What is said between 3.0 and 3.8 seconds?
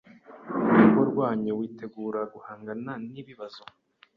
n’ibibazo